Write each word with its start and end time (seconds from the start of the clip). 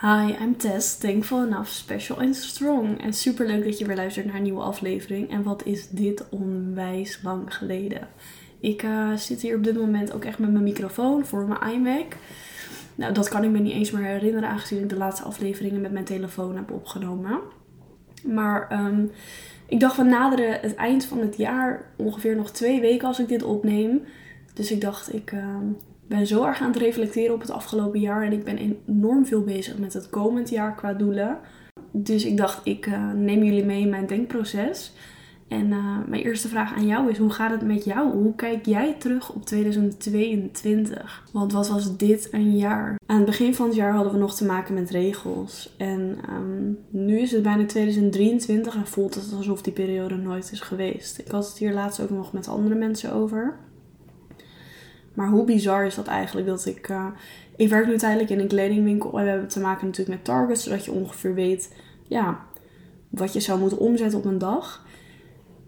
Hi, 0.00 0.32
I'm 0.40 0.56
Tess, 0.56 0.96
Thankful 0.98 1.44
Enough, 1.44 1.66
Special 1.66 2.20
and 2.20 2.36
Strong. 2.36 3.02
En 3.02 3.12
super 3.12 3.46
leuk 3.46 3.64
dat 3.64 3.78
je 3.78 3.86
weer 3.86 3.96
luistert 3.96 4.26
naar 4.26 4.34
een 4.34 4.42
nieuwe 4.42 4.60
aflevering. 4.60 5.30
En 5.30 5.42
wat 5.42 5.64
is 5.64 5.88
dit 5.88 6.28
onwijs 6.28 7.20
lang 7.22 7.54
geleden. 7.54 8.08
Ik 8.60 8.82
uh, 8.82 9.16
zit 9.16 9.40
hier 9.40 9.56
op 9.56 9.64
dit 9.64 9.76
moment 9.76 10.12
ook 10.12 10.24
echt 10.24 10.38
met 10.38 10.50
mijn 10.50 10.64
microfoon 10.64 11.26
voor 11.26 11.46
mijn 11.46 11.72
iMac. 11.72 12.16
Nou, 12.94 13.12
dat 13.12 13.28
kan 13.28 13.44
ik 13.44 13.50
me 13.50 13.58
niet 13.58 13.72
eens 13.72 13.90
meer 13.90 14.04
herinneren, 14.04 14.48
aangezien 14.48 14.82
ik 14.82 14.88
de 14.88 14.96
laatste 14.96 15.24
afleveringen 15.24 15.80
met 15.80 15.92
mijn 15.92 16.04
telefoon 16.04 16.56
heb 16.56 16.70
opgenomen. 16.70 17.40
Maar 18.24 18.84
um, 18.86 19.10
ik 19.66 19.80
dacht, 19.80 19.96
we 19.96 20.02
naderen 20.02 20.60
het 20.60 20.74
eind 20.74 21.04
van 21.04 21.18
het 21.18 21.36
jaar, 21.36 21.92
ongeveer 21.96 22.36
nog 22.36 22.50
twee 22.50 22.80
weken 22.80 23.08
als 23.08 23.18
ik 23.18 23.28
dit 23.28 23.42
opneem. 23.42 24.02
Dus 24.54 24.70
ik 24.70 24.80
dacht, 24.80 25.14
ik 25.14 25.32
uh, 25.32 25.56
ben 26.08 26.26
zo 26.26 26.44
erg 26.44 26.60
aan 26.60 26.70
het 26.70 26.76
reflecteren 26.76 27.34
op 27.34 27.40
het 27.40 27.50
afgelopen 27.50 28.00
jaar. 28.00 28.22
En 28.22 28.32
ik 28.32 28.44
ben 28.44 28.76
enorm 28.86 29.26
veel 29.26 29.42
bezig 29.42 29.78
met 29.78 29.92
het 29.92 30.10
komend 30.10 30.48
jaar 30.48 30.74
qua 30.74 30.92
doelen. 30.92 31.38
Dus 31.90 32.24
ik 32.24 32.36
dacht, 32.36 32.60
ik 32.66 32.86
uh, 32.86 33.12
neem 33.12 33.42
jullie 33.42 33.64
mee 33.64 33.80
in 33.80 33.88
mijn 33.88 34.06
denkproces. 34.06 34.92
En 35.48 35.66
uh, 35.66 35.96
mijn 36.06 36.22
eerste 36.22 36.48
vraag 36.48 36.74
aan 36.74 36.86
jou 36.86 37.10
is: 37.10 37.18
hoe 37.18 37.30
gaat 37.30 37.50
het 37.50 37.62
met 37.62 37.84
jou? 37.84 38.10
Hoe 38.10 38.34
kijk 38.34 38.66
jij 38.66 38.94
terug 38.98 39.32
op 39.32 39.46
2022? 39.46 41.24
Want 41.32 41.52
wat 41.52 41.68
was 41.68 41.96
dit 41.96 42.28
een 42.30 42.56
jaar? 42.56 42.96
Aan 43.06 43.16
het 43.16 43.26
begin 43.26 43.54
van 43.54 43.66
het 43.66 43.74
jaar 43.74 43.92
hadden 43.92 44.12
we 44.12 44.18
nog 44.18 44.34
te 44.34 44.44
maken 44.44 44.74
met 44.74 44.90
regels. 44.90 45.74
En 45.78 46.18
um, 46.30 46.78
nu 46.90 47.20
is 47.20 47.32
het 47.32 47.42
bijna 47.42 47.66
2023 47.66 48.74
en 48.74 48.86
voelt 48.86 49.14
het 49.14 49.32
alsof 49.36 49.62
die 49.62 49.72
periode 49.72 50.16
nooit 50.16 50.52
is 50.52 50.60
geweest. 50.60 51.18
Ik 51.18 51.30
had 51.30 51.48
het 51.48 51.58
hier 51.58 51.72
laatst 51.72 52.00
ook 52.00 52.10
nog 52.10 52.32
met 52.32 52.48
andere 52.48 52.74
mensen 52.74 53.12
over. 53.12 53.58
Maar 55.14 55.28
hoe 55.28 55.44
bizar 55.44 55.86
is 55.86 55.94
dat 55.94 56.06
eigenlijk 56.06 56.46
dat 56.46 56.66
ik. 56.66 56.88
Uh, 56.88 57.06
ik 57.56 57.68
werk 57.68 57.86
nu 57.86 57.98
tijdelijk 57.98 58.30
in 58.30 58.38
een 58.38 58.48
kledingwinkel 58.48 59.18
en 59.18 59.24
we 59.24 59.30
hebben 59.30 59.48
te 59.48 59.60
maken 59.60 59.86
natuurlijk 59.86 60.16
met 60.16 60.24
targets, 60.24 60.64
zodat 60.64 60.84
je 60.84 60.92
ongeveer 60.92 61.34
weet 61.34 61.74
ja, 62.02 62.40
wat 63.08 63.32
je 63.32 63.40
zou 63.40 63.60
moeten 63.60 63.78
omzetten 63.78 64.18
op 64.18 64.24
een 64.24 64.38
dag. 64.38 64.86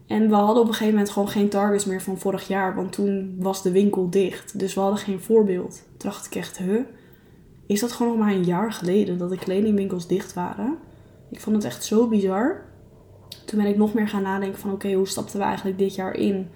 En 0.06 0.29
we 0.29 0.34
hadden 0.34 0.62
op 0.62 0.69
een 0.69 0.75
gegeven 0.75 0.95
moment 0.95 1.11
gewoon 1.11 1.29
geen 1.29 1.48
targets 1.48 1.84
meer 1.84 2.03
van 2.03 2.19
vorig 2.19 2.48
jaar, 2.48 2.75
want 2.75 2.92
toen 2.92 3.37
was 3.39 3.62
de 3.62 3.70
winkel 3.70 4.11
dicht. 4.11 4.59
Dus 4.59 4.75
we 4.75 4.81
hadden 4.81 4.98
geen 4.98 5.20
voorbeeld. 5.20 5.83
Toen 5.97 6.11
dacht 6.11 6.27
ik 6.27 6.34
echt, 6.34 6.59
huh? 6.59 6.81
Is 7.67 7.81
dat 7.81 7.92
gewoon 7.92 8.12
nog 8.12 8.27
maar 8.27 8.34
een 8.34 8.45
jaar 8.45 8.73
geleden 8.73 9.19
dat 9.19 9.31
de 9.31 9.39
kledingwinkels 9.39 10.07
dicht 10.07 10.34
waren? 10.34 10.79
Ik 11.31 11.41
vond 11.41 11.57
het 11.57 11.64
echt 11.64 11.84
zo 11.84 12.09
bizar. 12.09 12.64
Toen 13.47 13.59
ben 13.59 13.70
ik 13.70 13.77
nog 13.77 13.95
meer 13.95 14.09
gaan 14.09 14.23
nadenken 14.23 14.59
van 14.59 14.73
oké, 14.73 14.92
hoe 14.92 15.09
stapten 15.09 15.39
we 15.39 15.45
eigenlijk 15.45 15.79
dit 15.79 15.95
jaar 15.95 16.14
in? 16.14 16.48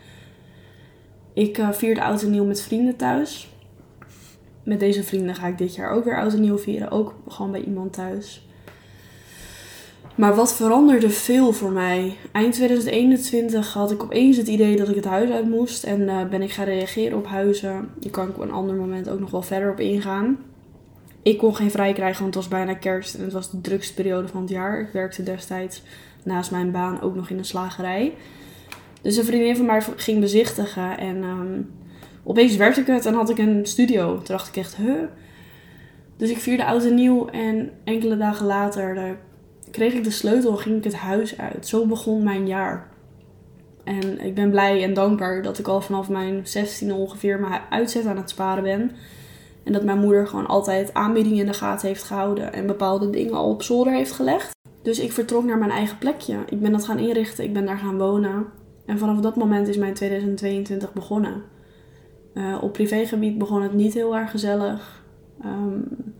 Ik 1.35 1.59
uh, 1.59 1.71
vierde 1.73 2.03
oud 2.03 2.23
en 2.23 2.31
nieuw 2.31 2.45
met 2.45 2.63
vrienden 2.63 2.97
thuis. 2.97 3.49
Met 4.63 4.81
deze 4.81 5.03
vrienden 5.03 5.35
ga 5.35 5.47
ik 5.47 5.59
dit 5.59 5.75
jaar 5.75 5.91
ook 5.91 6.05
weer 6.05 6.19
oud 6.19 6.33
en 6.33 6.41
nieuw 6.41 6.59
vieren. 6.59 6.91
Ook 6.91 7.15
gewoon 7.29 7.51
bij 7.51 7.63
iemand 7.63 7.93
thuis. 7.93 8.47
Maar 10.15 10.35
wat 10.35 10.55
veranderde 10.55 11.11
veel 11.11 11.53
voor 11.53 11.71
mij. 11.71 12.17
Eind 12.33 12.55
2021 12.55 13.73
had 13.73 13.91
ik 13.91 14.03
opeens 14.03 14.37
het 14.37 14.49
idee 14.49 14.77
dat 14.77 14.89
ik 14.89 14.95
het 14.95 15.05
huis 15.05 15.31
uit 15.31 15.49
moest. 15.49 15.85
En 15.85 16.01
uh, 16.01 16.25
ben 16.29 16.43
ik 16.43 16.53
gaan 16.53 16.65
reageren 16.65 17.19
op 17.19 17.27
huizen. 17.27 17.91
Die 17.99 18.11
kan 18.11 18.29
ik 18.29 18.37
op 18.37 18.43
een 18.43 18.51
ander 18.51 18.77
moment 18.77 19.09
ook 19.09 19.21
nog 19.21 19.31
wel 19.31 19.43
verder 19.43 19.71
op 19.71 19.81
ingaan. 19.81 20.39
Ik 21.23 21.39
kon 21.39 21.57
geen 21.57 21.71
vrij 21.71 21.93
krijgen, 21.93 22.23
want 22.23 22.35
het 22.35 22.45
was 22.45 22.53
bijna 22.53 22.75
kerst. 22.75 23.15
En 23.15 23.25
het 23.25 23.33
was 23.33 23.51
de 23.51 23.61
drukste 23.61 23.95
periode 23.95 24.29
van 24.29 24.41
het 24.41 24.51
jaar. 24.51 24.81
Ik 24.81 24.93
werkte 24.93 25.23
destijds 25.23 25.83
naast 26.23 26.51
mijn 26.51 26.71
baan 26.71 27.01
ook 27.01 27.15
nog 27.15 27.31
in 27.31 27.39
een 27.39 27.45
slagerij. 27.45 28.15
Dus 29.05 29.17
een 29.17 29.25
vriendin 29.25 29.57
van 29.57 29.67
mij 29.67 29.83
ging 29.97 30.21
bezichtigen. 30.21 30.99
En 30.99 31.23
um, 31.23 31.71
opeens 32.23 32.57
werd 32.57 32.77
ik 32.77 32.87
het 32.87 33.07
en 33.07 33.15
had 33.15 33.31
ik 33.31 33.39
een 33.39 33.67
studio. 33.67 34.15
Toen 34.15 34.25
dacht 34.25 34.49
ik 34.49 34.57
echt, 34.57 34.77
huh? 34.77 35.03
Dus 36.17 36.31
ik 36.31 36.39
vierde 36.39 36.65
oud 36.65 36.85
en 36.85 36.95
nieuw. 36.95 37.27
En 37.27 37.71
enkele 37.85 38.17
dagen 38.17 38.47
later 38.47 39.17
kreeg 39.71 39.93
ik 39.93 40.05
de 40.05 40.11
sleutel 40.11 40.51
en 40.51 40.59
ging 40.59 40.77
ik 40.77 40.85
het 40.85 40.95
huis 40.95 41.39
uit. 41.39 41.67
Zo 41.67 41.87
begon 41.87 42.23
mijn 42.23 42.47
jaar. 42.47 42.89
En 43.85 44.21
ik 44.21 44.35
ben 44.35 44.51
blij 44.51 44.83
en 44.83 44.95
dankbaar 44.95 45.43
dat 45.43 45.59
ik 45.59 45.69
al 45.69 45.81
vanaf 45.81 46.09
mijn 46.09 46.47
16 46.47 46.93
ongeveer 46.93 47.41
mijn 47.41 47.61
uitzet 47.71 48.07
aan 48.07 48.17
het 48.17 48.31
sparen 48.31 48.63
ben. 48.63 48.91
En 49.65 49.73
dat 49.73 49.85
mijn 49.85 49.99
moeder 49.99 50.27
gewoon 50.27 50.47
altijd 50.47 50.95
aanbiedingen 50.95 51.39
in 51.39 51.47
de 51.47 51.55
gaten 51.55 51.89
heeft 51.89 52.03
gehouden 52.03 52.53
en 52.53 52.67
bepaalde 52.67 53.11
dingen 53.11 53.35
al 53.35 53.51
op 53.51 53.63
zolder 53.63 53.93
heeft 53.93 54.13
gelegd. 54.13 54.51
Dus 54.83 54.99
ik 54.99 55.13
vertrok 55.13 55.45
naar 55.45 55.59
mijn 55.59 55.71
eigen 55.71 55.99
plekje. 55.99 56.37
Ik 56.49 56.61
ben 56.61 56.73
dat 56.73 56.85
gaan 56.85 56.99
inrichten, 56.99 57.45
ik 57.45 57.53
ben 57.53 57.67
daar 57.67 57.79
gaan 57.79 57.99
wonen. 57.99 58.47
En 58.87 58.99
vanaf 58.99 59.21
dat 59.21 59.37
moment 59.37 59.69
is 59.69 59.77
mijn 59.77 59.95
2022 59.95 60.93
begonnen. 60.93 61.43
Uh, 62.35 62.59
op 62.61 62.73
privégebied 62.73 63.39
begon 63.39 63.63
het 63.63 63.73
niet 63.73 63.95
heel 63.95 64.17
erg 64.17 64.31
gezellig. 64.31 65.05
Um, 65.45 66.15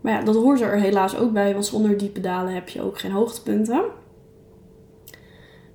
maar 0.00 0.12
ja, 0.12 0.22
dat 0.22 0.34
hoort 0.34 0.60
er 0.60 0.80
helaas 0.80 1.16
ook 1.16 1.32
bij, 1.32 1.52
want 1.52 1.66
zonder 1.66 1.98
diepe 1.98 2.20
dalen 2.20 2.54
heb 2.54 2.68
je 2.68 2.82
ook 2.82 2.98
geen 2.98 3.10
hoogtepunten. 3.10 3.84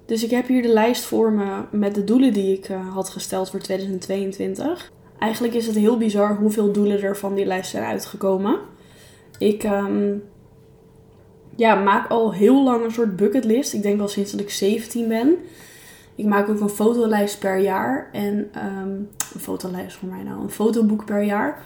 Dus 0.05 0.23
ik 0.23 0.31
heb 0.31 0.47
hier 0.47 0.61
de 0.61 0.73
lijst 0.73 1.03
voor 1.03 1.31
me 1.31 1.63
met 1.71 1.95
de 1.95 2.03
doelen 2.03 2.33
die 2.33 2.57
ik 2.57 2.69
uh, 2.69 2.93
had 2.93 3.09
gesteld 3.09 3.49
voor 3.49 3.59
2022. 3.59 4.91
Eigenlijk 5.19 5.53
is 5.53 5.67
het 5.67 5.75
heel 5.75 5.97
bizar 5.97 6.35
hoeveel 6.35 6.71
doelen 6.71 7.01
er 7.01 7.17
van 7.17 7.35
die 7.35 7.45
lijst 7.45 7.69
zijn 7.69 7.83
uitgekomen. 7.83 8.59
Ik 9.37 9.63
um, 9.63 10.23
ja, 11.55 11.75
maak 11.75 12.09
al 12.09 12.33
heel 12.33 12.63
lang 12.63 12.83
een 12.83 12.91
soort 12.91 13.15
bucketlist. 13.15 13.73
Ik 13.73 13.81
denk 13.81 13.97
wel 13.97 14.07
sinds 14.07 14.31
dat 14.31 14.39
ik 14.39 14.49
17 14.49 15.07
ben. 15.07 15.37
Ik 16.15 16.25
maak 16.25 16.49
ook 16.49 16.59
een 16.59 16.69
fotolijst 16.69 17.39
per 17.39 17.57
jaar. 17.57 18.09
En 18.11 18.51
um, 18.77 19.09
een 19.33 19.39
fotolijst 19.39 19.97
voor 19.97 20.09
mij 20.09 20.23
nou, 20.23 20.41
een 20.41 20.49
fotoboek 20.49 21.05
per 21.05 21.23
jaar. 21.23 21.63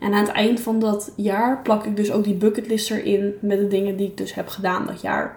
En 0.00 0.12
aan 0.12 0.24
het 0.24 0.32
eind 0.32 0.60
van 0.60 0.78
dat 0.78 1.12
jaar 1.16 1.62
plak 1.62 1.84
ik 1.84 1.96
dus 1.96 2.10
ook 2.10 2.24
die 2.24 2.34
bucketlist 2.34 2.90
erin 2.90 3.34
met 3.40 3.58
de 3.58 3.68
dingen 3.68 3.96
die 3.96 4.06
ik 4.06 4.16
dus 4.16 4.34
heb 4.34 4.48
gedaan 4.48 4.86
dat 4.86 5.00
jaar. 5.00 5.36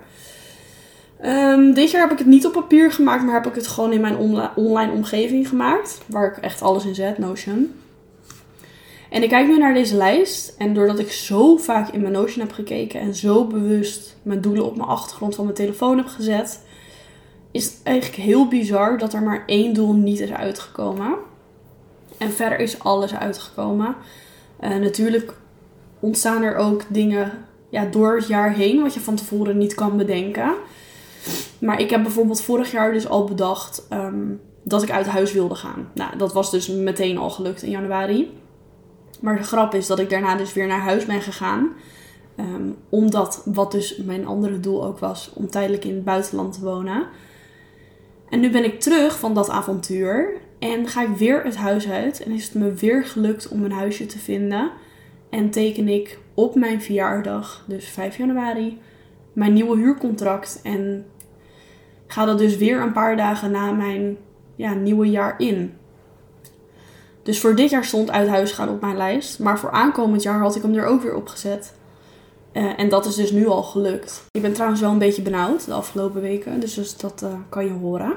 Um, 1.26 1.74
dit 1.74 1.92
jaar 1.92 2.02
heb 2.02 2.12
ik 2.12 2.18
het 2.18 2.28
niet 2.28 2.46
op 2.46 2.54
papier 2.54 2.92
gemaakt, 2.92 3.24
maar 3.24 3.34
heb 3.34 3.48
ik 3.48 3.56
het 3.56 3.68
gewoon 3.68 3.92
in 3.92 4.02
mijn 4.02 4.18
online 4.56 4.92
omgeving 4.92 5.48
gemaakt. 5.48 6.02
Waar 6.08 6.28
ik 6.28 6.38
echt 6.38 6.62
alles 6.62 6.86
in 6.86 6.96
zet, 6.96 7.18
Notion. 7.18 7.74
En 9.10 9.24
ik 9.24 9.30
kijk 9.30 9.48
nu 9.48 9.58
naar 9.58 9.74
deze 9.74 9.96
lijst. 9.96 10.56
En 10.58 10.74
doordat 10.74 11.00
ik 11.00 11.12
zo 11.12 11.58
vaak 11.58 11.90
in 11.90 12.02
mijn 12.02 12.14
Notion 12.14 12.46
heb 12.46 12.54
gekeken 12.54 13.00
en 13.00 13.16
zo 13.16 13.46
bewust 13.46 14.18
mijn 14.22 14.42
doelen 14.42 14.66
op 14.66 14.76
mijn 14.76 14.90
achtergrond 14.90 15.36
van 15.36 15.44
mijn 15.44 15.58
telefoon 15.58 15.98
heb 15.98 16.08
gezet, 16.08 16.60
is 17.52 17.66
het 17.66 17.80
eigenlijk 17.84 18.22
heel 18.22 18.48
bizar 18.48 18.98
dat 18.98 19.14
er 19.14 19.24
maar 19.24 19.44
één 19.46 19.74
doel 19.74 19.94
niet 19.94 20.20
is 20.20 20.32
uitgekomen. 20.32 21.16
En 22.18 22.32
verder 22.32 22.60
is 22.60 22.80
alles 22.80 23.16
uitgekomen. 23.16 23.96
Uh, 24.62 24.76
natuurlijk 24.76 25.34
ontstaan 26.00 26.44
er 26.44 26.56
ook 26.56 26.84
dingen 26.88 27.32
ja, 27.70 27.86
door 27.86 28.16
het 28.16 28.28
jaar 28.28 28.54
heen 28.54 28.82
wat 28.82 28.94
je 28.94 29.00
van 29.00 29.16
tevoren 29.16 29.58
niet 29.58 29.74
kan 29.74 29.98
bedenken. 29.98 30.54
Maar 31.60 31.80
ik 31.80 31.90
heb 31.90 32.04
bijvoorbeeld 32.04 32.42
vorig 32.42 32.72
jaar 32.72 32.94
dus 32.94 33.08
al 33.08 33.24
bedacht 33.24 33.88
um, 33.90 34.42
dat 34.64 34.84
ik 34.84 34.92
uit 34.92 35.08
huis 35.08 35.34
wilde 35.34 35.56
gaan. 35.56 35.90
Nou, 35.94 36.18
dat 36.18 36.34
was 36.34 36.52
dus 36.52 36.68
meteen 36.68 37.18
al 37.18 37.30
gelukt 37.30 37.62
in 37.62 37.70
januari. 37.70 38.40
Maar 39.20 39.38
de 39.38 39.44
grap 39.44 39.74
is 39.74 39.88
dat 39.88 40.00
ik 40.00 40.10
daarna 40.10 40.36
dus 40.36 40.54
weer 40.54 40.68
naar 40.68 40.82
huis 40.82 41.06
ben 41.06 41.22
gegaan. 41.22 41.70
Um, 42.40 42.76
omdat, 42.90 43.42
wat 43.46 43.72
dus 43.72 43.98
mijn 43.98 44.26
andere 44.26 44.60
doel 44.60 44.86
ook 44.86 45.00
was, 45.00 45.32
om 45.34 45.50
tijdelijk 45.50 45.86
in 45.86 45.96
het 45.96 46.04
buitenland 46.04 46.54
te 46.54 46.62
wonen. 46.62 47.08
En 48.32 48.40
nu 48.40 48.50
ben 48.50 48.64
ik 48.64 48.80
terug 48.80 49.20
van 49.20 49.34
dat 49.34 49.50
avontuur. 49.50 50.34
En 50.60 50.88
ga 50.88 51.02
ik 51.02 51.16
weer 51.18 51.44
het 51.44 51.56
huis 51.56 51.90
uit. 51.90 52.24
En 52.24 52.32
is 52.32 52.44
het 52.44 52.54
me 52.54 52.74
weer 52.74 53.06
gelukt 53.06 53.48
om 53.48 53.64
een 53.64 53.72
huisje 53.72 54.06
te 54.06 54.20
vinden. 54.20 54.72
En 55.30 55.50
teken 55.50 55.88
ik 55.88 56.20
op 56.34 56.56
mijn 56.56 56.82
verjaardag, 56.82 57.64
dus 57.68 57.90
5 57.90 58.18
januari, 58.18 58.80
mijn 59.34 59.54
nieuwe 59.54 59.78
huurcontract. 59.78 60.60
En 60.64 61.06
ga 62.08 62.26
dat 62.26 62.38
dus 62.38 62.58
weer 62.58 62.82
een 62.82 62.92
paar 62.92 63.18
dagen 63.18 63.52
na 63.52 63.72
mijn 63.72 64.18
ja, 64.56 64.74
nieuwe 64.74 65.10
jaar 65.10 65.36
in. 65.38 65.74
Dus 67.24 67.40
voor 67.40 67.56
dit 67.56 67.70
jaar 67.70 67.86
stond 67.86 68.12
uit 68.12 68.28
huis 68.28 68.52
gaan 68.52 68.70
op 68.70 68.82
mijn 68.82 68.98
lijst. 68.98 69.40
Maar 69.40 69.60
voor 69.60 69.72
aankomend 69.72 70.24
jaar 70.24 70.40
had 70.40 70.56
ik 70.56 70.62
hem 70.62 70.76
er 70.76 70.86
ook 70.86 71.02
weer 71.02 71.16
op 71.16 71.28
gezet. 71.28 71.74
Uh, 72.54 72.80
en 72.80 72.90
dat 72.90 73.06
is 73.06 73.16
dus 73.16 73.32
nu 73.32 73.48
al 73.48 73.64
gelukt. 73.64 74.24
Ik 74.32 74.42
ben 74.42 74.54
trouwens 74.54 74.82
wel 74.82 74.92
een 74.92 74.98
beetje 74.98 75.22
benauwd 75.22 75.66
de 75.66 75.74
afgelopen 75.74 76.22
weken. 76.22 76.60
Dus, 76.60 76.74
dus 76.74 76.98
dat 76.98 77.22
uh, 77.24 77.34
kan 77.50 77.66
je 77.66 77.72
horen. 77.72 78.14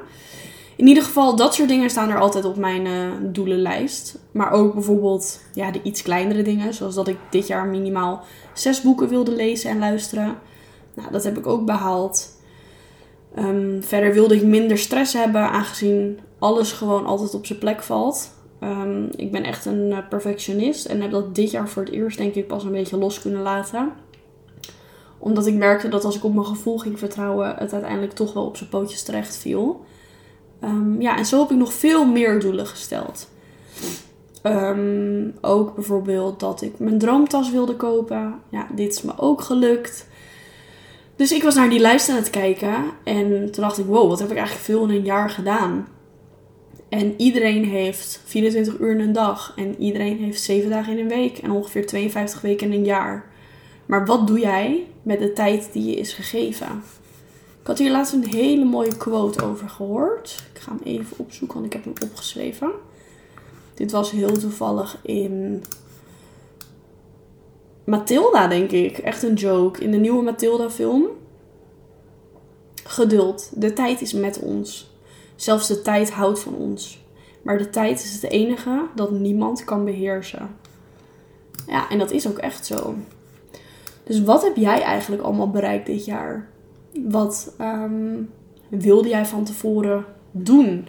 In 0.77 0.87
ieder 0.87 1.03
geval, 1.03 1.37
dat 1.37 1.55
soort 1.55 1.69
dingen 1.69 1.91
staan 1.91 2.11
er 2.11 2.21
altijd 2.21 2.45
op 2.45 2.57
mijn 2.57 2.87
uh, 2.87 3.13
doelenlijst. 3.23 4.19
Maar 4.31 4.53
ook 4.53 4.75
bijvoorbeeld 4.75 5.41
ja, 5.53 5.71
de 5.71 5.83
iets 5.83 6.03
kleinere 6.03 6.43
dingen. 6.43 6.75
Zoals 6.75 6.95
dat 6.95 7.09
ik 7.09 7.17
dit 7.31 7.47
jaar 7.47 7.67
minimaal 7.67 8.25
zes 8.53 8.81
boeken 8.81 9.09
wilde 9.09 9.33
lezen 9.33 9.71
en 9.71 9.79
luisteren. 9.79 10.37
Nou, 10.95 11.11
dat 11.13 11.25
heb 11.25 11.39
ik 11.39 11.47
ook 11.47 11.65
behaald. 11.65 12.33
Um, 13.39 13.83
verder 13.83 14.13
wilde 14.13 14.35
ik 14.35 14.43
minder 14.43 14.79
stress 14.79 15.13
hebben, 15.13 15.51
aangezien 15.51 16.19
alles 16.39 16.73
gewoon 16.73 17.07
altijd 17.07 17.35
op 17.35 17.47
zijn 17.47 17.59
plek 17.59 17.83
valt. 17.83 18.31
Um, 18.61 19.09
ik 19.17 19.33
ben 19.33 19.45
echt 19.45 19.65
een 19.65 19.95
perfectionist 20.09 20.87
en 20.87 21.01
heb 21.01 21.11
dat 21.11 21.35
dit 21.35 21.51
jaar 21.51 21.69
voor 21.69 21.83
het 21.83 21.93
eerst, 21.93 22.19
denk 22.19 22.35
ik, 22.35 22.47
pas 22.47 22.65
een 22.65 22.73
beetje 22.73 22.97
los 22.97 23.21
kunnen 23.21 23.43
laten 23.43 23.93
omdat 25.25 25.47
ik 25.47 25.55
merkte 25.55 25.89
dat 25.89 26.05
als 26.05 26.17
ik 26.17 26.25
op 26.25 26.35
mijn 26.35 26.47
gevoel 26.47 26.79
ging 26.79 26.99
vertrouwen, 26.99 27.55
het 27.59 27.73
uiteindelijk 27.73 28.13
toch 28.13 28.33
wel 28.33 28.47
op 28.47 28.57
zijn 28.57 28.71
pootjes 28.71 29.03
terecht 29.03 29.37
viel. 29.37 29.85
Um, 30.65 31.01
ja, 31.01 31.17
en 31.17 31.27
zo 31.27 31.41
heb 31.41 31.51
ik 31.51 31.57
nog 31.57 31.73
veel 31.73 32.07
meer 32.07 32.41
doelen 32.41 32.67
gesteld. 32.67 33.29
Ehm, 34.43 35.31
ook 35.41 35.75
bijvoorbeeld 35.75 36.41
dat 36.41 36.63
ik 36.63 36.79
mijn 36.79 36.99
droomtas 36.99 37.51
wilde 37.51 37.77
kopen. 37.77 38.35
Ja, 38.49 38.67
dit 38.75 38.93
is 38.93 39.03
me 39.03 39.13
ook 39.17 39.41
gelukt. 39.41 40.07
Dus 41.17 41.33
ik 41.33 41.43
was 41.43 41.55
naar 41.55 41.71
die 41.71 41.81
lijst 41.81 42.09
aan 42.09 42.17
het 42.17 42.31
kijken. 42.31 42.85
En 43.05 43.29
toen 43.29 43.63
dacht 43.63 43.79
ik, 43.79 43.87
wow, 43.87 44.09
wat 44.09 44.19
heb 44.19 44.31
ik 44.31 44.37
eigenlijk 44.37 44.67
veel 44.67 44.83
in 44.83 44.95
een 44.95 45.05
jaar 45.05 45.31
gedaan. 45.31 45.87
En 46.89 47.15
iedereen 47.17 47.65
heeft 47.65 48.23
24 48.25 48.79
uur 48.79 48.91
in 48.91 49.01
een 49.01 49.13
dag. 49.13 49.53
En 49.57 49.83
iedereen 49.83 50.19
heeft 50.19 50.43
7 50.43 50.71
dagen 50.71 50.93
in 50.93 50.99
een 50.99 51.09
week. 51.09 51.39
En 51.39 51.51
ongeveer 51.51 51.87
52 51.87 52.41
weken 52.41 52.67
in 52.67 52.79
een 52.79 52.85
jaar. 52.85 53.33
Maar 53.87 54.07
wat 54.07 54.27
doe 54.27 54.39
jij 54.39 54.87
met 55.03 55.19
de 55.19 55.33
tijd 55.33 55.73
die 55.73 55.85
je 55.85 55.97
is 55.97 56.13
gegeven? 56.13 56.83
Ik 57.61 57.67
had 57.67 57.79
hier 57.79 57.91
laatst 57.91 58.13
een 58.13 58.27
hele 58.27 58.65
mooie 58.65 58.97
quote 58.97 59.45
over 59.45 59.69
gehoord. 59.69 60.43
Ik 60.55 60.61
ga 60.61 60.73
hem 60.73 60.81
even 60.85 61.19
opzoeken, 61.19 61.61
want 61.61 61.67
ik 61.67 61.73
heb 61.73 61.85
hem 61.85 62.11
opgeschreven. 62.11 62.71
Dit 63.75 63.91
was 63.91 64.11
heel 64.11 64.39
toevallig 64.39 64.99
in 65.03 65.63
Matilda, 67.85 68.47
denk 68.47 68.71
ik. 68.71 68.99
Echt 68.99 69.23
een 69.23 69.35
joke. 69.35 69.81
In 69.81 69.91
de 69.91 69.97
nieuwe 69.97 70.23
Matilda-film. 70.23 71.07
Geduld. 72.85 73.51
De 73.55 73.73
tijd 73.73 74.01
is 74.01 74.13
met 74.13 74.39
ons. 74.39 74.93
Zelfs 75.37 75.69
de 75.69 75.83
tijd 75.83 76.11
houdt 76.11 76.39
van 76.39 76.55
ons. 76.55 77.03
Maar 77.43 77.59
de 77.59 77.71
tijd 77.71 78.05
is 78.05 78.13
het 78.13 78.31
enige 78.31 78.87
dat 78.95 79.11
niemand 79.11 79.65
kan 79.65 79.85
beheersen. 79.85 80.57
Ja, 81.67 81.91
en 81.91 81.99
dat 81.99 82.11
is 82.11 82.29
ook 82.29 82.39
echt 82.39 82.67
zo. 82.67 82.95
Dus 84.05 84.23
wat 84.23 84.43
heb 84.43 84.57
jij 84.57 84.83
eigenlijk 84.83 85.23
allemaal 85.23 85.51
bereikt 85.51 85.87
dit 85.87 86.05
jaar? 86.05 86.49
Wat 87.05 87.55
ehm, 87.59 88.23
wilde 88.69 89.09
jij 89.09 89.27
van 89.27 89.45
tevoren 89.45 90.05
doen? 90.31 90.87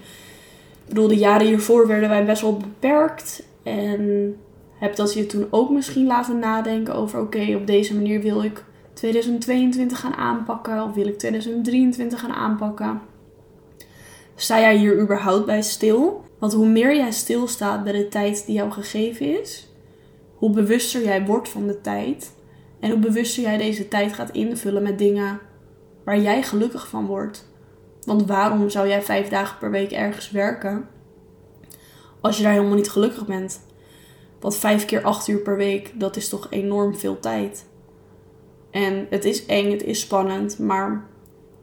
Ik 0.85 0.88
bedoel, 0.88 1.07
de 1.07 1.17
jaren 1.17 1.47
hiervoor 1.47 1.88
werden 1.88 2.09
wij 2.09 2.25
best 2.25 2.41
wel 2.41 2.57
beperkt. 2.57 3.44
En 3.63 4.35
heb 4.79 4.95
dat 4.95 5.13
je 5.13 5.25
toen 5.25 5.47
ook 5.50 5.69
misschien 5.69 6.06
laten 6.06 6.39
nadenken 6.39 6.95
over: 6.95 7.19
oké, 7.19 7.56
op 7.56 7.67
deze 7.67 7.95
manier 7.95 8.21
wil 8.21 8.44
ik 8.44 8.63
2022 8.94 10.00
gaan 10.00 10.13
aanpakken. 10.13 10.83
Of 10.83 10.94
wil 10.94 11.07
ik 11.07 11.17
2023 11.17 12.19
gaan 12.19 12.33
aanpakken? 12.33 13.01
Sta 14.35 14.59
jij 14.59 14.77
hier 14.77 15.00
überhaupt 15.00 15.45
bij 15.45 15.62
stil? 15.62 16.23
Want 16.39 16.53
hoe 16.53 16.67
meer 16.67 16.95
jij 16.95 17.12
stilstaat 17.12 17.83
bij 17.83 17.94
de 17.94 18.07
tijd 18.07 18.45
die 18.45 18.56
jou 18.56 18.71
gegeven 18.71 19.41
is, 19.41 19.69
hoe 20.35 20.50
bewuster 20.50 21.03
jij 21.03 21.25
wordt 21.25 21.50
van 21.50 21.67
de 21.67 21.81
tijd. 21.81 22.33
En 22.80 22.89
hoe 22.89 23.00
bewuster 23.00 23.44
jij 23.44 23.57
deze 23.57 23.88
tijd 23.88 24.13
gaat 24.13 24.31
invullen 24.31 24.83
met 24.83 24.98
dingen 24.98 25.39
waar 26.04 26.19
jij 26.19 26.44
gelukkig 26.44 26.88
van 26.88 27.06
wordt. 27.06 27.48
Want 28.04 28.25
waarom 28.25 28.69
zou 28.69 28.88
jij 28.88 29.01
vijf 29.01 29.30
dagen 29.30 29.57
per 29.57 29.72
week 29.72 29.92
ergens 29.92 30.31
werken 30.31 30.88
als 32.22 32.38
je 32.38 32.44
daar 32.44 32.51
helemaal 32.51 32.75
niet 32.75 32.89
gelukkig 32.89 33.25
bent? 33.25 33.62
Want 34.39 34.56
vijf 34.56 34.86
keer 34.86 35.04
acht 35.04 35.27
uur 35.27 35.39
per 35.39 35.57
week, 35.57 35.92
dat 36.00 36.16
is 36.16 36.30
toch 36.30 36.48
enorm 36.50 36.95
veel 36.95 37.19
tijd. 37.19 37.66
En 38.72 39.07
het 39.10 39.25
is 39.25 39.45
eng, 39.45 39.72
het 39.72 39.83
is 39.83 40.00
spannend, 40.00 40.60
maar 40.60 41.06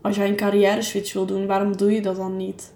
als 0.01 0.17
jij 0.17 0.29
een 0.29 0.37
carrière 0.37 0.83
switch 0.83 1.13
wil 1.13 1.27
doen, 1.27 1.47
waarom 1.47 1.77
doe 1.77 1.93
je 1.93 2.03
dat 2.03 2.17
dan 2.17 2.37
niet? 2.37 2.73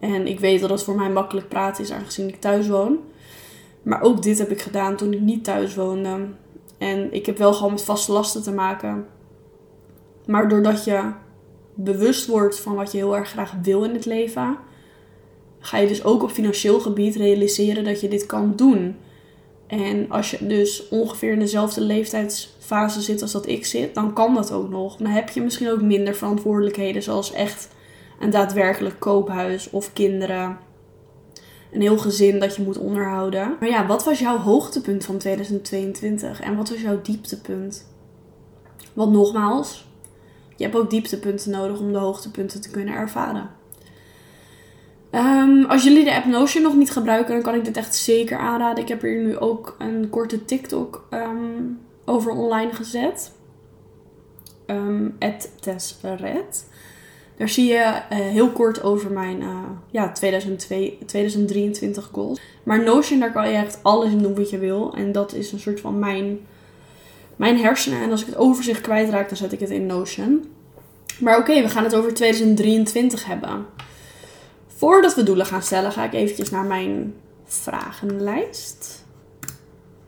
En 0.00 0.26
ik 0.26 0.40
weet 0.40 0.60
dat 0.60 0.70
het 0.70 0.82
voor 0.82 0.96
mij 0.96 1.10
makkelijk 1.10 1.48
praten 1.48 1.84
is, 1.84 1.92
aangezien 1.92 2.28
ik 2.28 2.40
thuis 2.40 2.68
woon. 2.68 2.98
Maar 3.82 4.02
ook 4.02 4.22
dit 4.22 4.38
heb 4.38 4.50
ik 4.50 4.60
gedaan 4.60 4.96
toen 4.96 5.12
ik 5.12 5.20
niet 5.20 5.44
thuis 5.44 5.74
woonde. 5.74 6.26
En 6.78 7.12
ik 7.12 7.26
heb 7.26 7.38
wel 7.38 7.52
gewoon 7.52 7.72
met 7.72 7.84
vaste 7.84 8.12
lasten 8.12 8.42
te 8.42 8.52
maken. 8.52 9.06
Maar 10.26 10.48
doordat 10.48 10.84
je 10.84 11.12
bewust 11.74 12.26
wordt 12.26 12.60
van 12.60 12.74
wat 12.74 12.92
je 12.92 12.98
heel 12.98 13.16
erg 13.16 13.28
graag 13.28 13.54
wil 13.62 13.84
in 13.84 13.94
het 13.94 14.04
leven, 14.04 14.58
ga 15.58 15.78
je 15.78 15.88
dus 15.88 16.04
ook 16.04 16.22
op 16.22 16.30
financieel 16.30 16.80
gebied 16.80 17.16
realiseren 17.16 17.84
dat 17.84 18.00
je 18.00 18.08
dit 18.08 18.26
kan 18.26 18.52
doen. 18.56 18.96
En 19.66 20.10
als 20.10 20.30
je 20.30 20.46
dus 20.46 20.88
ongeveer 20.88 21.32
in 21.32 21.38
dezelfde 21.38 21.80
leeftijdsfase 21.80 23.00
zit 23.00 23.22
als 23.22 23.32
dat 23.32 23.46
ik 23.46 23.66
zit, 23.66 23.94
dan 23.94 24.12
kan 24.12 24.34
dat 24.34 24.52
ook 24.52 24.68
nog. 24.68 24.96
Dan 24.96 25.06
heb 25.06 25.28
je 25.28 25.40
misschien 25.40 25.70
ook 25.70 25.82
minder 25.82 26.14
verantwoordelijkheden, 26.14 27.02
zoals 27.02 27.32
echt 27.32 27.68
een 28.20 28.30
daadwerkelijk 28.30 29.00
koophuis 29.00 29.70
of 29.70 29.92
kinderen. 29.92 30.58
Een 31.72 31.80
heel 31.80 31.98
gezin 31.98 32.38
dat 32.38 32.56
je 32.56 32.62
moet 32.62 32.78
onderhouden. 32.78 33.56
Maar 33.60 33.68
ja, 33.68 33.86
wat 33.86 34.04
was 34.04 34.18
jouw 34.18 34.36
hoogtepunt 34.36 35.04
van 35.04 35.18
2022 35.18 36.40
en 36.40 36.56
wat 36.56 36.68
was 36.68 36.80
jouw 36.80 37.00
dieptepunt? 37.02 37.86
Want 38.92 39.12
nogmaals, 39.12 39.86
je 40.56 40.64
hebt 40.64 40.76
ook 40.76 40.90
dieptepunten 40.90 41.50
nodig 41.50 41.78
om 41.78 41.92
de 41.92 41.98
hoogtepunten 41.98 42.60
te 42.60 42.70
kunnen 42.70 42.94
ervaren. 42.94 43.50
Ehm, 45.10 45.64
als 45.64 45.84
jullie 45.84 46.04
de 46.04 46.14
app 46.14 46.24
Notion 46.24 46.62
nog 46.62 46.74
niet 46.74 46.90
gebruiken, 46.90 47.34
dan 47.34 47.42
kan 47.42 47.54
ik 47.54 47.64
dit 47.64 47.76
echt 47.76 47.94
zeker 47.94 48.38
aanraden. 48.38 48.82
Ik 48.82 48.88
heb 48.88 49.02
hier 49.02 49.22
nu 49.22 49.36
ook 49.36 49.76
een 49.78 50.08
korte 50.10 50.44
TikTok 50.44 51.06
ehm, 51.10 51.62
over 52.04 52.32
online 52.32 52.72
gezet. 52.72 53.32
Um, 54.66 55.18
Tessred. 55.60 56.66
Daar 57.38 57.48
zie 57.48 57.66
je 57.66 58.02
uh, 58.12 58.18
heel 58.18 58.50
kort 58.50 58.82
over 58.82 59.10
mijn 59.10 59.40
uh, 59.40 59.58
ja, 59.90 60.12
2002, 60.12 60.98
2023 61.06 62.08
goals. 62.12 62.40
Maar 62.62 62.82
Notion, 62.82 63.20
daar 63.20 63.32
kan 63.32 63.48
je 63.48 63.56
echt 63.56 63.78
alles 63.82 64.10
in 64.10 64.18
doen 64.18 64.34
wat 64.34 64.50
je 64.50 64.58
wil. 64.58 64.94
En 64.94 65.12
dat 65.12 65.32
is 65.32 65.52
een 65.52 65.60
soort 65.60 65.80
van 65.80 65.98
mijn, 65.98 66.38
mijn 67.36 67.58
hersenen. 67.58 68.02
En 68.02 68.10
als 68.10 68.20
ik 68.20 68.26
het 68.26 68.36
overzicht 68.36 68.80
kwijtraak, 68.80 69.28
dan 69.28 69.36
zet 69.36 69.52
ik 69.52 69.60
het 69.60 69.70
in 69.70 69.86
Notion. 69.86 70.50
Maar 71.20 71.38
oké, 71.38 71.62
we 71.62 71.68
gaan 71.68 71.84
het 71.84 71.94
over 71.94 72.14
2023 72.14 73.24
hebben. 73.24 73.66
Voordat 74.66 75.14
we 75.14 75.22
doelen 75.22 75.46
gaan 75.46 75.62
stellen, 75.62 75.92
ga 75.92 76.04
ik 76.04 76.12
eventjes 76.12 76.50
naar 76.50 76.64
mijn 76.64 77.14
vragenlijst. 77.44 79.04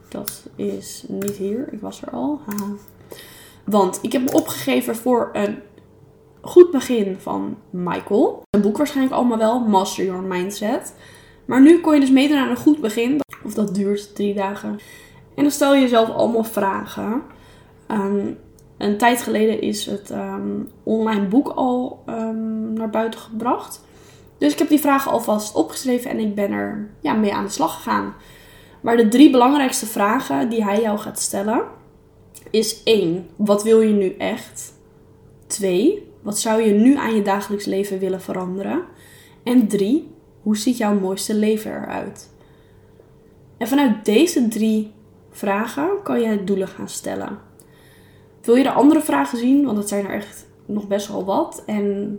Dat 0.08 0.42
is 0.56 1.04
niet 1.08 1.36
hier, 1.36 1.68
ik 1.72 1.80
was 1.80 2.02
er 2.02 2.10
al. 2.10 2.40
Want 3.64 3.98
ik 4.02 4.12
heb 4.12 4.22
me 4.22 4.32
opgegeven 4.32 4.96
voor 4.96 5.30
een 5.32 5.58
goed 6.40 6.70
begin 6.70 7.16
van 7.18 7.56
Michael. 7.70 8.42
Een 8.50 8.60
boek 8.60 8.76
waarschijnlijk 8.76 9.16
allemaal 9.16 9.38
wel, 9.38 9.60
Master 9.60 10.04
Your 10.04 10.22
Mindset. 10.22 10.94
Maar 11.44 11.60
nu 11.60 11.80
kon 11.80 11.94
je 11.94 12.00
dus 12.00 12.10
meedoen 12.10 12.38
aan 12.38 12.50
een 12.50 12.56
goed 12.56 12.80
begin. 12.80 13.20
Of 13.44 13.54
dat 13.54 13.74
duurt 13.74 14.14
drie 14.14 14.34
dagen. 14.34 14.78
En 15.34 15.42
dan 15.42 15.50
stel 15.50 15.74
je 15.74 15.80
jezelf 15.80 16.10
allemaal 16.10 16.44
vragen. 16.44 17.22
Um, 17.88 18.38
een 18.78 18.98
tijd 18.98 19.22
geleden 19.22 19.60
is 19.60 19.86
het 19.86 20.10
um, 20.10 20.70
online 20.82 21.26
boek 21.26 21.48
al 21.48 22.02
um, 22.06 22.72
naar 22.72 22.90
buiten 22.90 23.20
gebracht. 23.20 23.84
Dus 24.38 24.52
ik 24.52 24.58
heb 24.58 24.68
die 24.68 24.80
vragen 24.80 25.12
alvast 25.12 25.54
opgeschreven 25.54 26.10
en 26.10 26.18
ik 26.18 26.34
ben 26.34 26.52
er 26.52 26.90
ja, 27.00 27.12
mee 27.12 27.34
aan 27.34 27.44
de 27.44 27.50
slag 27.50 27.74
gegaan. 27.74 28.14
Maar 28.80 28.96
de 28.96 29.08
drie 29.08 29.30
belangrijkste 29.30 29.86
vragen 29.86 30.48
die 30.48 30.64
hij 30.64 30.80
jou 30.80 30.98
gaat 30.98 31.20
stellen 31.20 31.62
is 32.50 32.82
1. 32.82 33.28
Wat 33.36 33.62
wil 33.62 33.80
je 33.80 33.92
nu 33.92 34.14
echt? 34.18 34.72
2. 35.46 36.09
Wat 36.22 36.38
zou 36.38 36.62
je 36.62 36.72
nu 36.72 36.96
aan 36.96 37.14
je 37.14 37.22
dagelijks 37.22 37.64
leven 37.64 37.98
willen 37.98 38.20
veranderen? 38.20 38.82
En 39.42 39.68
3. 39.68 40.08
Hoe 40.42 40.56
ziet 40.56 40.76
jouw 40.76 40.98
mooiste 40.98 41.34
leven 41.34 41.70
eruit? 41.70 42.30
En 43.58 43.68
vanuit 43.68 44.04
deze 44.04 44.48
drie 44.48 44.92
vragen 45.30 45.88
kan 46.02 46.20
je 46.20 46.44
doelen 46.44 46.68
gaan 46.68 46.88
stellen. 46.88 47.38
Wil 48.42 48.54
je 48.54 48.62
de 48.62 48.72
andere 48.72 49.00
vragen 49.00 49.38
zien? 49.38 49.64
Want 49.64 49.76
dat 49.76 49.88
zijn 49.88 50.06
er 50.06 50.14
echt 50.14 50.46
nog 50.66 50.88
best 50.88 51.08
wel 51.08 51.24
wat. 51.24 51.62
En 51.66 52.18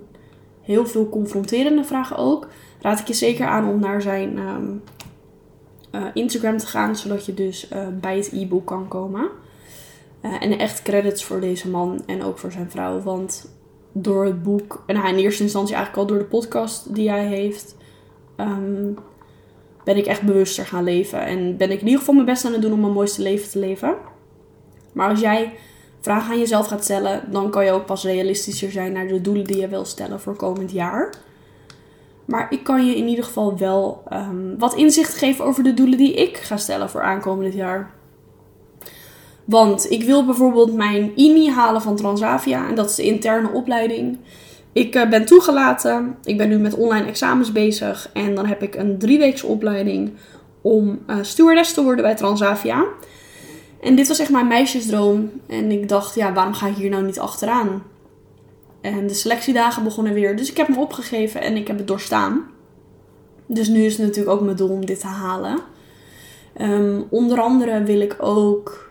heel 0.62 0.86
veel 0.86 1.10
confronterende 1.10 1.84
vragen 1.84 2.18
ook. 2.18 2.48
Raad 2.82 3.00
ik 3.00 3.08
je 3.08 3.14
zeker 3.14 3.46
aan 3.46 3.70
om 3.70 3.80
naar 3.80 4.02
zijn 4.02 4.38
ehm, 4.38 4.68
eh, 5.92 6.06
Instagram 6.14 6.58
te 6.58 6.68
gaan. 6.68 6.96
Zodat 6.96 7.26
je 7.26 7.34
dus 7.34 7.72
uh, 7.74 7.88
bij 8.02 8.16
het 8.16 8.32
e-book 8.32 8.66
kan 8.66 8.88
komen. 8.88 9.30
Uh, 10.22 10.44
en 10.44 10.60
echt 10.60 10.82
credits 10.82 11.24
voor 11.24 11.40
deze 11.40 11.70
man 11.70 12.04
en 12.06 12.24
ook 12.24 12.38
voor 12.38 12.52
zijn 12.52 12.72
vrouw. 12.72 13.02
Want 13.02 13.50
door 13.92 14.26
het 14.26 14.44
boek, 14.44 14.84
en 14.86 14.96
in 14.96 15.18
eerste 15.18 15.44
instantie 15.44 15.76
eigenlijk 15.76 16.04
al 16.04 16.16
door 16.16 16.24
de 16.24 16.30
podcast 16.30 16.96
die 16.96 17.10
hij 17.10 17.26
heeft, 17.26 17.76
um, 18.38 18.98
ben 19.84 19.98
ik 19.98 20.06
echt 20.06 20.22
bewuster 20.22 20.66
gaan 20.66 20.84
leven. 20.84 21.26
En 21.26 21.58
ben 21.58 21.72
ik 21.72 21.80
in 21.80 21.86
ieder 21.86 22.00
geval 22.00 22.14
mijn 22.14 22.26
best 22.26 22.46
aan 22.46 22.52
het 22.52 22.62
doen 22.62 22.74
om 22.74 22.80
mijn 22.80 22.94
mooiste 22.94 23.22
leven 23.22 23.50
te 23.50 23.60
leven. 23.60 23.96
Maar 24.94 25.10
als 25.10 25.20
jij 25.20 25.54
vragen 26.00 26.32
aan 26.32 26.40
jezelf 26.40 26.68
gaat 26.68 26.84
stellen, 26.84 27.32
dan 27.32 27.50
kan 27.50 27.66
je 27.66 27.72
ook 27.72 27.86
pas 27.86 28.04
realistischer 28.04 28.72
zijn 28.72 28.92
naar 28.92 29.08
de 29.08 29.22
doelen 29.22 29.46
die 29.46 29.60
je 29.60 29.68
wil 29.68 29.86
stellen 29.86 30.20
voor 30.20 30.36
komend 30.36 30.72
jaar. 30.72 31.14
Maar 32.26 32.48
ik 32.50 32.64
kan 32.64 32.86
je 32.86 32.96
in 32.96 33.08
ieder 33.08 33.24
geval 33.24 33.58
wel 33.58 34.04
um, 34.14 34.58
wat 34.58 34.76
inzicht 34.76 35.14
geven 35.18 35.46
over 35.46 35.64
de 35.64 35.74
doelen 35.74 35.98
die 35.98 36.14
ik 36.14 36.38
ga 36.38 36.58
stellen 36.58 36.90
voor 36.90 37.02
aankomend 37.02 37.54
jaar. 37.54 37.92
Want 39.52 39.92
ik 39.92 40.04
wil 40.04 40.26
bijvoorbeeld 40.26 40.74
mijn 40.74 41.12
INI 41.16 41.50
halen 41.50 41.82
van 41.82 41.96
Transavia. 41.96 42.68
En 42.68 42.76
dat 42.76 42.90
is 42.90 42.96
de 42.96 43.04
interne 43.04 43.52
opleiding. 43.52 44.18
Ik 44.74 44.96
uh, 44.96 45.10
ben 45.10 45.26
toegelaten. 45.26 46.18
Ik 46.24 46.38
ben 46.38 46.50
nu 46.50 46.58
met 46.58 46.76
online 46.76 47.06
examens 47.06 47.52
bezig. 47.52 48.10
En 48.14 48.36
dan 48.36 48.46
heb 48.46 48.62
ik 48.62 48.76
een 48.76 48.98
drieweekse 48.98 49.48
opleiding 49.48 50.12
om 50.62 51.00
uh, 51.08 51.16
stewardess 51.22 51.74
te 51.74 51.84
worden 51.84 52.04
bij 52.04 52.16
Transavia. 52.16 52.86
En 53.82 53.96
dit 53.96 54.08
was 54.08 54.20
echt 54.20 54.30
mijn 54.30 54.48
meisjesdroom. 54.48 55.32
En 55.48 55.72
ik 55.72 55.90
dacht, 55.90 56.16
ja, 56.16 56.34
waarom 56.34 56.54
ga 56.54 56.68
ik 56.68 56.76
hier 56.76 56.90
nou 56.90 57.04
niet 57.04 57.20
achteraan? 57.20 57.84
En 58.82 59.08
de 59.08 59.14
selectiedagen 59.14 59.84
begonnen 59.84 60.14
weer. 60.14 60.36
Dus 60.36 60.50
ik 60.50 60.58
heb 60.58 60.68
me 60.68 60.80
opgegeven 60.80 61.42
en 61.42 61.56
ik 61.56 61.68
heb 61.68 61.78
het 61.78 61.88
doorstaan. 61.88 62.44
Dus 63.46 63.68
nu 63.68 63.84
is 63.84 63.98
het 63.98 64.08
natuurlijk 64.08 64.36
ook 64.36 64.46
mijn 64.46 64.58
doel 64.58 64.70
om 64.70 64.86
dit 64.86 65.00
te 65.00 65.08
halen. 65.08 65.60
Ehm, 66.54 67.02
onder 67.10 67.40
andere 67.42 67.84
wil 67.84 68.02
ik 68.02 68.16
ook 68.20 68.91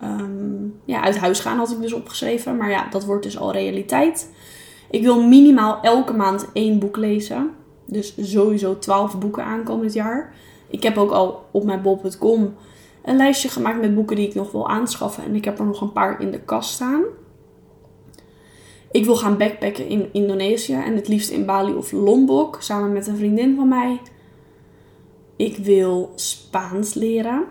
ehm, 0.00 0.64
ja, 0.84 1.02
uit 1.02 1.16
huis 1.16 1.40
gaan, 1.40 1.58
had 1.58 1.70
ik 1.70 1.80
dus 1.80 1.92
opgeschreven. 1.92 2.56
Maar 2.56 2.70
ja, 2.70 2.88
dat 2.90 3.04
wordt 3.04 3.22
dus 3.22 3.38
al 3.38 3.52
realiteit. 3.52 4.30
Ik 4.90 5.02
wil 5.02 5.22
minimaal 5.22 5.78
elke 5.82 6.12
maand 6.12 6.46
één 6.52 6.78
boek 6.78 6.96
lezen. 6.96 7.50
Dus 7.86 8.14
sowieso 8.20 8.78
12 8.78 9.18
boeken 9.18 9.44
aankomend 9.44 9.92
jaar. 9.92 10.34
Ik 10.68 10.82
heb 10.82 10.96
ook 10.96 11.10
al 11.10 11.44
op 11.50 11.64
mijn 11.64 11.82
bol.com 11.82 12.54
een 13.04 13.16
lijstje 13.16 13.48
gemaakt 13.48 13.80
met 13.80 13.94
boeken 13.94 14.16
die 14.16 14.28
ik 14.28 14.34
nog 14.34 14.52
wil 14.52 14.68
aanschaffen. 14.68 15.24
En 15.24 15.34
ik 15.34 15.44
heb 15.44 15.58
er 15.58 15.64
nog 15.64 15.80
een 15.80 15.92
paar 15.92 16.20
in 16.20 16.30
de 16.30 16.40
kast 16.40 16.70
staan. 16.70 17.02
Ik 18.90 19.04
wil 19.04 19.16
gaan 19.16 19.38
backpacken 19.38 19.88
in 19.88 20.08
Indonesië 20.12 20.74
en 20.74 20.96
het 20.96 21.08
liefst 21.08 21.30
in 21.30 21.46
Bali 21.46 21.74
of 21.74 21.92
Lombok 21.92 22.56
samen 22.60 22.92
met 22.92 23.06
een 23.06 23.16
vriendin 23.16 23.56
van 23.56 23.68
mij. 23.68 24.00
Ik 25.36 25.56
wil 25.56 26.12
Spaans 26.14 26.94
leren. 26.94 27.44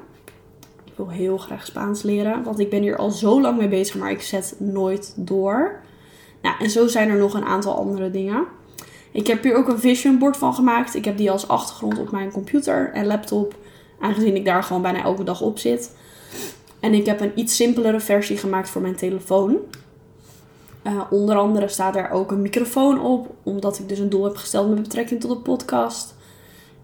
Wil 0.95 1.09
heel 1.09 1.37
graag 1.37 1.65
Spaans 1.65 2.01
leren, 2.01 2.43
want 2.43 2.59
ik 2.59 2.69
ben 2.69 2.81
hier 2.81 2.97
al 2.97 3.11
zo 3.11 3.41
lang 3.41 3.57
mee 3.57 3.67
bezig, 3.67 3.95
maar 3.95 4.11
ik 4.11 4.21
zet 4.21 4.55
nooit 4.57 5.13
door. 5.15 5.79
Nou, 6.41 6.55
en 6.59 6.69
zo 6.69 6.87
zijn 6.87 7.09
er 7.09 7.17
nog 7.17 7.33
een 7.33 7.45
aantal 7.45 7.75
andere 7.75 8.11
dingen. 8.11 8.45
Ik 9.11 9.27
heb 9.27 9.43
hier 9.43 9.55
ook 9.55 9.67
een 9.67 9.79
vision 9.79 10.17
board 10.17 10.37
van 10.37 10.53
gemaakt. 10.53 10.95
Ik 10.95 11.05
heb 11.05 11.17
die 11.17 11.31
als 11.31 11.47
achtergrond 11.47 11.99
op 11.99 12.11
mijn 12.11 12.31
computer 12.31 12.91
en 12.93 13.05
laptop, 13.05 13.55
aangezien 13.99 14.35
ik 14.35 14.45
daar 14.45 14.63
gewoon 14.63 14.81
bijna 14.81 15.03
elke 15.03 15.23
dag 15.23 15.41
op 15.41 15.59
zit. 15.59 15.95
En 16.79 16.93
ik 16.93 17.05
heb 17.05 17.21
een 17.21 17.31
iets 17.35 17.55
simpelere 17.55 17.99
versie 17.99 18.37
gemaakt 18.37 18.69
voor 18.69 18.81
mijn 18.81 18.95
telefoon. 18.95 19.57
Uh, 20.83 21.01
onder 21.09 21.35
andere 21.35 21.67
staat 21.67 21.95
er 21.95 22.09
ook 22.09 22.31
een 22.31 22.41
microfoon 22.41 22.99
op, 22.99 23.33
omdat 23.43 23.79
ik 23.79 23.89
dus 23.89 23.99
een 23.99 24.09
doel 24.09 24.23
heb 24.23 24.35
gesteld 24.35 24.69
met 24.69 24.81
betrekking 24.81 25.21
tot 25.21 25.31
de 25.31 25.37
podcast. 25.37 26.15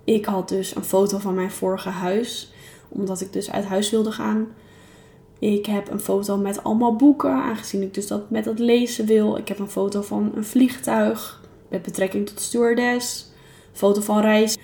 Ik 0.03 0.25
had 0.25 0.49
dus 0.49 0.75
een 0.75 0.83
foto 0.83 1.17
van 1.17 1.33
mijn 1.33 1.51
vorige 1.51 1.89
huis, 1.89 2.53
omdat 2.91 3.21
ik 3.21 3.33
dus 3.33 3.51
uit 3.51 3.65
huis 3.65 3.89
wilde 3.89 4.11
gaan. 4.11 4.47
Ik 5.39 5.65
heb 5.65 5.91
een 5.91 5.99
foto 5.99 6.37
met 6.37 6.63
allemaal 6.63 6.95
boeken, 6.95 7.31
aangezien 7.31 7.81
ik 7.81 7.93
dus 7.93 8.07
dat 8.07 8.29
met 8.29 8.45
het 8.45 8.59
lezen 8.59 9.05
wil. 9.05 9.37
Ik 9.37 9.47
heb 9.47 9.59
een 9.59 9.69
foto 9.69 10.01
van 10.01 10.31
een 10.35 10.45
vliegtuig 10.45 11.41
met 11.67 11.81
betrekking 11.81 12.27
tot 12.27 12.39
stewardess. 12.39 13.29
Foto 13.71 14.01
van 14.01 14.21
reis. 14.21 14.57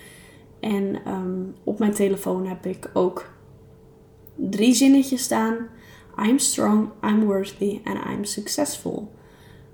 En 0.60 0.96
ehm, 1.06 1.42
op 1.64 1.80
mijn 1.80 1.94
telefoon 1.94 2.46
heb 2.46 2.66
ik 2.66 2.90
ook 2.94 3.26
drie 4.36 4.74
zinnetjes 4.74 5.24
staan. 5.24 5.56
I'm 6.26 6.40
strong, 6.40 6.90
I'm 7.04 7.26
worthy 7.26 7.80
and 7.84 7.98
I'm 8.10 8.24
successful. 8.24 9.12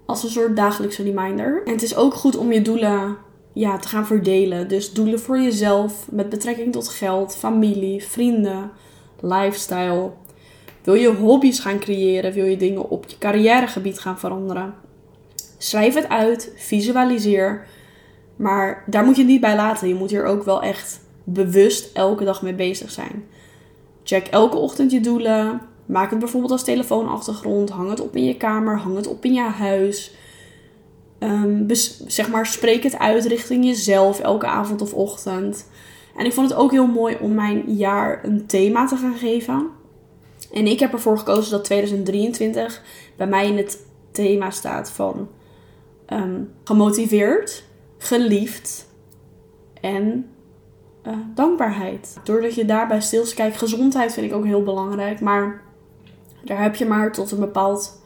Als 0.06 0.24
een 0.24 0.30
soort 0.30 0.56
dagelijkse 0.56 1.04
reminder. 1.04 1.62
En 1.66 1.72
het 1.72 1.84
is 1.84 1.96
ook 1.96 2.14
goed 2.14 2.36
om 2.36 2.52
je 2.52 2.62
doelen 2.62 3.18
ja, 3.54 3.78
te 3.78 3.88
gaan 3.88 4.06
verdelen. 4.06 4.68
Dus 4.68 4.94
doelen 4.94 5.20
voor 5.20 5.40
jezelf 5.40 6.08
met 6.12 6.30
betrekking 6.30 6.72
tot 6.72 6.90
geld, 6.90 7.36
familie, 7.36 8.04
vrienden, 8.04 8.72
lifestyle. 9.20 10.12
Wil 10.84 10.94
je 10.94 11.14
hobby's 11.14 11.60
gaan 11.60 11.80
creëren? 11.80 12.34
Wil 12.34 12.46
je 12.46 12.58
dingen 12.58 12.90
op 12.90 13.06
je 13.08 13.18
carrièregebied 13.18 14.00
gaan 14.00 14.20
veranderen? 14.20 14.74
Schrijf 15.58 15.94
het 15.94 16.10
uit, 16.10 16.52
visualiseer. 16.56 17.66
Maar 18.36 18.84
daar 18.88 19.06
moet 19.06 19.16
je 19.16 19.22
het 19.22 19.32
niet 19.32 19.42
bij 19.42 19.56
laten. 19.56 19.88
Je 19.88 19.96
moet 19.96 20.10
hier 20.10 20.26
ook 20.26 20.44
wel 20.44 20.62
echt 20.62 21.00
bewust 21.24 21.96
elke 21.96 22.24
dag 22.24 22.42
mee 22.42 22.54
bezig 22.54 22.92
zijn. 22.92 23.26
Check 24.04 24.28
elke 24.28 24.58
ochtend 24.58 24.92
je 24.92 25.00
doelen. 25.00 25.62
Maak 25.86 26.10
het 26.10 26.20
bijvoorbeeld 26.20 26.52
als 26.52 26.64
telefoonachtergrond. 26.64 27.70
Hang 27.70 27.90
het 27.90 28.02
op 28.02 28.16
in 28.16 28.26
je 28.26 28.38
kamer. 28.38 28.78
Hang 28.78 28.96
het 28.96 29.08
op 29.08 29.26
in 29.26 29.34
je 29.34 29.42
huis. 29.42 30.16
Um, 31.24 31.68
zeg 32.08 32.30
maar, 32.30 32.46
spreek 32.46 32.84
het 32.84 33.00
uit 33.00 33.26
richting 33.26 33.66
jezelf 33.66 34.20
elke 34.20 34.46
avond 34.46 34.82
of 34.82 34.94
ochtend. 34.94 35.70
En 36.18 36.26
ik 36.26 36.34
vond 36.34 36.50
het 36.50 36.60
ook 36.60 36.72
heel 36.72 36.88
mooi 36.88 37.18
om 37.22 37.34
mijn 37.34 37.64
jaar 37.76 38.20
een 38.24 38.46
thema 38.46 38.86
te 38.86 38.96
gaan 38.96 39.18
geven. 39.18 39.68
En 40.54 40.68
ik 40.68 40.80
heb 40.80 40.94
ervoor 40.94 41.18
gekozen 41.18 41.52
dat 41.52 41.64
2023 41.64 42.82
bij 43.18 43.28
mij 43.28 43.48
in 43.48 43.58
het 43.58 43.86
thema 44.12 44.50
staat 44.50 44.92
van 44.92 45.28
Ehm, 46.14 46.42
gemotiveerd, 46.64 47.64
geliefd 47.98 48.90
en 49.82 50.30
uh, 51.08 51.14
dankbaarheid. 51.36 52.18
Doordat 52.24 52.56
je 52.56 52.66
daarbij 52.66 53.02
stils 53.02 53.34
kijkt, 53.34 53.58
gezondheid 53.58 54.14
vind 54.14 54.26
ik 54.26 54.34
ook 54.34 54.46
heel 54.46 54.64
belangrijk, 54.64 55.20
maar 55.20 55.62
daar 56.44 56.62
heb 56.62 56.76
je 56.76 56.86
maar 56.86 57.12
tot 57.12 57.32
een, 57.32 57.40
bepaald, 57.40 58.02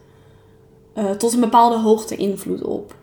uh, 0.96 1.12
tot 1.12 1.34
een 1.34 1.40
bepaalde 1.40 1.78
hoogte 1.78 2.16
invloed 2.16 2.64
op. 2.64 2.96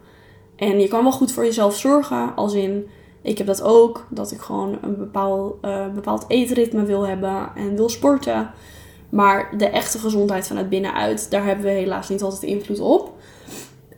En 0.64 0.80
je 0.80 0.88
kan 0.88 1.02
wel 1.02 1.12
goed 1.12 1.32
voor 1.32 1.44
jezelf 1.44 1.76
zorgen, 1.76 2.34
als 2.34 2.52
in, 2.52 2.86
ik 3.22 3.38
heb 3.38 3.46
dat 3.46 3.62
ook, 3.62 4.06
dat 4.08 4.30
ik 4.30 4.40
gewoon 4.40 4.78
een 4.82 4.96
bepaald, 4.96 5.56
uh, 5.64 5.86
bepaald 5.94 6.24
eetritme 6.28 6.84
wil 6.84 7.06
hebben 7.06 7.50
en 7.54 7.76
wil 7.76 7.88
sporten. 7.88 8.50
Maar 9.08 9.54
de 9.56 9.66
echte 9.66 9.98
gezondheid 9.98 10.46
van 10.46 10.56
het 10.56 10.68
binnenuit, 10.68 11.30
daar 11.30 11.44
hebben 11.44 11.64
we 11.64 11.70
helaas 11.70 12.08
niet 12.08 12.22
altijd 12.22 12.42
invloed 12.42 12.80
op. 12.80 13.12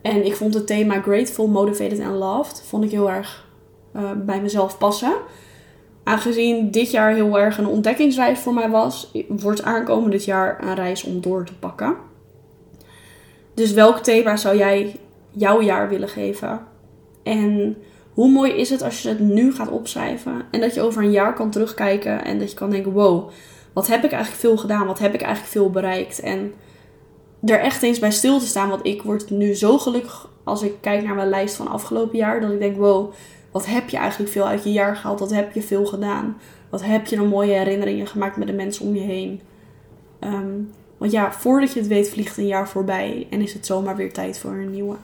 En 0.03 0.25
ik 0.25 0.37
vond 0.37 0.55
het 0.55 0.67
thema 0.67 1.01
Grateful, 1.01 1.47
Motivated 1.47 2.01
and 2.01 2.17
Loved 2.17 2.63
vond 2.67 2.85
ik 2.85 2.91
heel 2.91 3.11
erg 3.11 3.49
uh, 3.97 4.11
bij 4.17 4.41
mezelf 4.41 4.79
passen. 4.79 5.15
Aangezien 6.05 6.71
dit 6.71 6.91
jaar 6.91 7.15
heel 7.15 7.39
erg 7.39 7.59
een 7.59 7.67
ontdekkingsreis 7.67 8.39
voor 8.39 8.55
mij 8.55 8.71
was, 8.71 9.13
wordt 9.29 9.63
aankomend 9.63 10.13
dit 10.13 10.25
jaar 10.25 10.63
een 10.63 10.75
reis 10.75 11.05
om 11.05 11.21
door 11.21 11.45
te 11.45 11.59
pakken. 11.59 11.97
Dus 13.55 13.73
welk 13.73 13.99
thema 13.99 14.37
zou 14.37 14.57
jij 14.57 14.97
jouw 15.37 15.61
jaar 15.61 15.89
willen 15.89 16.09
geven? 16.09 16.61
En 17.23 17.77
hoe 18.13 18.31
mooi 18.31 18.53
is 18.53 18.71
het 18.71 18.83
als 18.83 19.03
je 19.03 19.09
het 19.09 19.21
nu 19.21 19.53
gaat 19.55 19.71
opschrijven 19.71 20.43
en 20.51 20.61
dat 20.61 20.75
je 20.75 20.83
over 20.83 21.03
een 21.03 21.11
jaar 21.11 21.35
kan 21.35 21.51
terugkijken 21.51 22.25
en 22.25 22.39
dat 22.39 22.51
je 22.51 22.57
kan 22.57 22.71
denken: 22.71 22.93
wow, 22.93 23.31
wat 23.73 23.87
heb 23.87 24.05
ik 24.05 24.13
eigenlijk 24.13 24.43
veel 24.43 24.57
gedaan? 24.57 24.87
Wat 24.87 24.99
heb 24.99 25.15
ik 25.15 25.23
eigenlijk 25.23 25.53
veel 25.53 25.71
bereikt? 25.71 26.21
En 26.21 26.53
er 27.45 27.61
echt 27.61 27.83
eens 27.83 27.99
bij 27.99 28.11
stil 28.11 28.39
te 28.39 28.47
staan. 28.47 28.69
Want 28.69 28.87
ik 28.87 29.03
word 29.03 29.31
nu 29.31 29.55
zo 29.55 29.79
gelukkig 29.79 30.29
als 30.45 30.63
ik 30.63 30.75
kijk 30.81 31.05
naar 31.05 31.15
mijn 31.15 31.29
lijst 31.29 31.55
van 31.55 31.69
afgelopen 31.69 32.19
jaar. 32.19 32.41
Dat 32.41 32.53
ik 32.53 32.59
denk, 32.59 32.77
wow, 32.77 33.13
wat 33.51 33.67
heb 33.67 33.89
je 33.89 33.97
eigenlijk 33.97 34.33
veel 34.33 34.47
uit 34.47 34.65
je 34.65 34.73
jaar 34.73 34.97
gehaald? 34.97 35.21
Wat 35.21 35.33
heb 35.33 35.53
je 35.53 35.63
veel 35.63 35.87
gedaan? 35.87 36.37
Wat 36.71 36.85
heb 36.85 37.07
je 37.07 37.17
een 37.17 37.29
mooie 37.29 37.53
herinneringen 37.53 38.07
gemaakt 38.07 38.37
met 38.37 38.47
de 38.47 38.53
mensen 38.53 38.87
om 38.87 38.95
je 38.95 39.01
heen? 39.01 39.41
Ehm, 40.19 40.55
want 40.97 41.13
ja, 41.13 41.33
voordat 41.33 41.73
je 41.73 41.79
het 41.79 41.89
weet 41.89 42.09
vliegt 42.09 42.37
een 42.37 42.47
jaar 42.47 42.69
voorbij 42.69 43.27
en 43.31 43.41
is 43.41 43.53
het 43.53 43.67
zomaar 43.67 43.97
weer 43.97 44.13
tijd 44.13 44.39
voor 44.39 44.51
een 44.51 44.71
nieuwe. 44.71 44.97